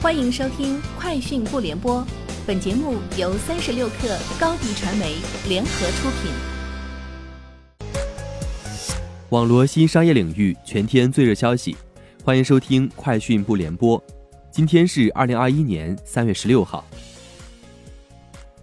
[0.00, 2.00] 欢迎收听《快讯不联播》，
[2.46, 5.16] 本节目由三十六克高低传媒
[5.48, 6.30] 联合出品。
[9.30, 11.76] 网罗新商业领域全天最热消息，
[12.22, 14.00] 欢迎收听《快讯不联播》。
[14.52, 16.84] 今天是二零二一年三月十六号。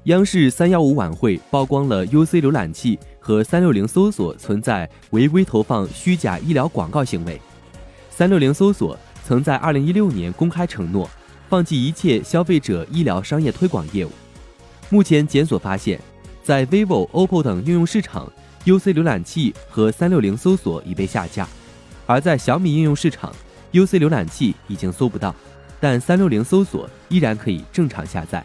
[0.05, 7.41] 央视三幺五晚会曝光了 UC 浏览器和三六零搜索存在违规投放虚假医疗广告行为。
[8.09, 11.09] 三六零搜索曾在二零一六年公开承诺
[11.55, 14.11] 放弃一切消费者医疗商业推广业务。
[14.89, 15.97] 目前检索发现，
[16.43, 18.29] 在 vivo、OPPO 等应用市场
[18.65, 21.45] ，UC 浏览器和三六零搜索已被下架；
[22.05, 23.33] 而在小米应用市场
[23.71, 25.33] ，UC 浏览器已经搜不到，
[25.79, 28.43] 但三六零搜索依然可以正常下载。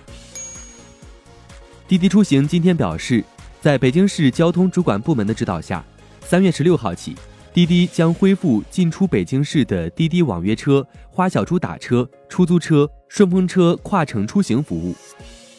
[1.89, 3.25] 滴滴出行今天表示，
[3.61, 5.85] 在北京市交通主管部门的指导下，
[6.21, 7.17] 三月十六号起。
[7.53, 14.95] 滴滴将恢复进出北京市的滴滴网约车、花小猪打车、出租车、顺风车跨城出行服务，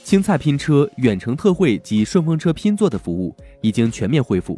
[0.05, 4.57] 青菜拼车、远程特惠及顺风车拼座的服务已经全面恢复。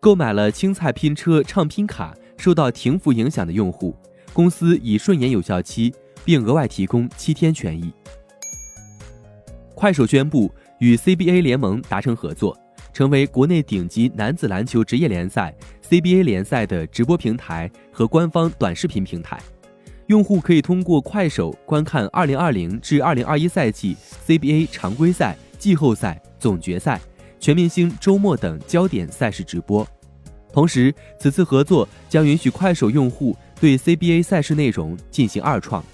[0.00, 3.94] 购买了青菜拼车畅拼卡受到停服影响的用户，
[4.32, 7.92] 公司已顺延有效期，并额外提供七天权益。
[9.76, 12.58] 快手宣布与 CBA 联盟达成合作。
[12.96, 15.54] 成为国内顶级男子篮球职业联赛
[15.86, 19.38] CBA 联赛的直播平台和官方短视频平台，
[20.06, 23.94] 用户可以通过快手观看2020至2021赛季
[24.26, 26.98] CBA 常规赛、季后赛、总决赛、
[27.38, 29.86] 全明星周末等焦点赛事直播。
[30.50, 35.84] 同时，此次合作将允许快手用户对 CBA 赛事内容进行二创。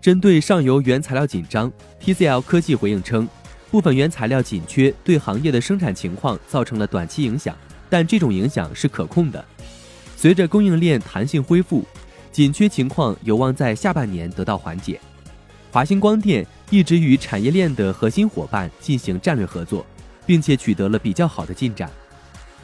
[0.00, 1.70] 针对上游原材料紧张
[2.02, 3.28] ，TCL 科技回应称。
[3.70, 7.56] 部分原材料紧缺对行业的生产情况造成了短期影响，
[7.90, 9.44] 但这种影响是可控的。
[10.16, 11.84] 随着供应链弹性恢复，
[12.32, 14.98] 紧缺情况有望在下半年得到缓解。
[15.70, 19.84] 华星光电一直与产业链的核心伙伴进行战略合作，
[20.24, 21.90] 并且取得了比较好的进展，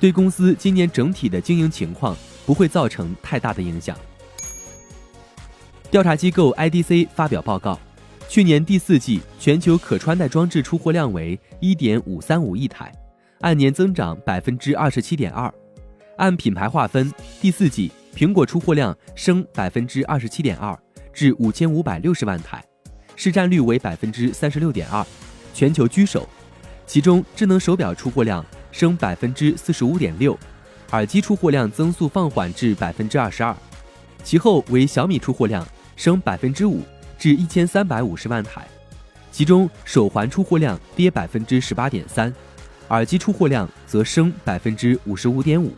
[0.01, 2.17] 对公司今年整体的经营情况
[2.47, 3.95] 不会造成太大的影响。
[5.91, 7.79] 调查机构 IDC 发表报告。
[8.35, 12.93] 去年第四季全球可穿戴装置出货量为一点五三五亿台，
[13.43, 15.55] 按年增长百分之二十七点二。
[16.17, 20.77] 按品牌划分，第四季苹果出货量升百分之二十七点二，
[21.13, 22.61] 至五千五百六十万台，
[23.15, 25.07] 市占率为百分之三十六点二，
[25.53, 26.29] 全球居首。
[26.89, 30.37] 其中智能手表出货量升百分之四十五点六，
[30.91, 33.57] 耳机出货量增速放缓至百分之二十二，
[34.25, 35.65] 其后为小米出货量
[35.95, 36.83] 升百分之五。
[37.25, 38.69] 至一千三百五十万台，
[39.33, 42.31] 其中手环出货量跌百分之十八点三，
[42.89, 45.75] 耳机出货量则升百分之五十五点五。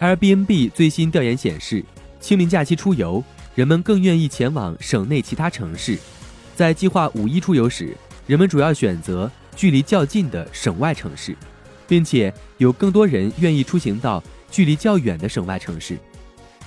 [0.00, 1.84] Airbnb 最新调研显示，
[2.18, 3.22] 清明假期出游，
[3.54, 5.96] 人们更愿意前往省内其他城市。
[6.56, 11.36] 在计划五一出游时，人们主要选择距离较近的省外城市，
[11.86, 14.20] 并且有更多人愿意出行到
[14.50, 15.96] 距离较远的省外城市。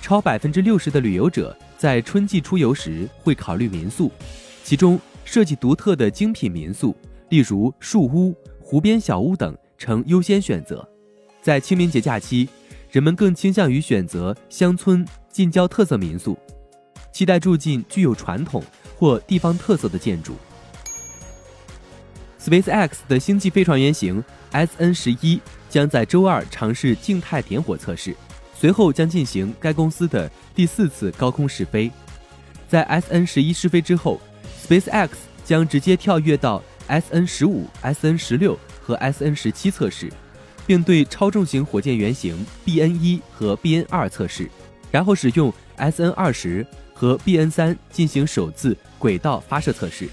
[0.00, 1.54] 超百分之六十的旅游者。
[1.78, 4.10] 在春季出游时会考虑民宿，
[4.64, 6.94] 其中设计独特的精品民宿，
[7.28, 10.86] 例如树屋、湖边小屋等成优先选择。
[11.40, 12.48] 在清明节假期，
[12.90, 16.36] 人们更倾向于选择乡村近郊特色民宿，
[17.12, 18.60] 期待住进具有传统
[18.96, 20.34] 或地方特色的建筑。
[22.40, 28.16] SpaceX 的星际飞船原型 SN 十一将在周二尝试静态点火测试。
[28.60, 31.88] 随后将进行该公司的第四次高空试飞，
[32.68, 34.20] 在 S N 十一试飞之后
[34.66, 40.10] ，Space X 将直接跳跃到 S N 十五、S N 十六和 S N 十七测试，
[40.66, 44.50] 并对超重型火箭原型 B N 一和 B N 二测试，
[44.90, 50.08] 然后使用 S N 二十和 B N 三进行首次轨道发射测试。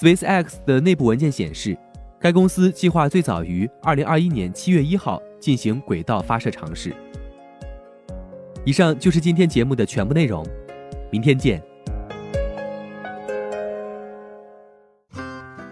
[0.00, 1.76] Space X 的内部文件显示，
[2.20, 6.94] 该公司计划最早于二零二一年七月一号进行轨道发射尝试。
[8.66, 10.44] 以上就是今天节目的全部内容，
[11.08, 11.62] 明天见。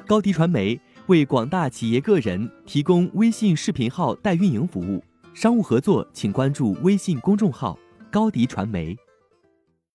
[0.07, 5.03] 高迪传媒为广大企业个人提供微信视频号代运营服务，
[5.35, 7.77] 商务合作请关注微信公众号
[8.13, 8.97] 高迪传媒。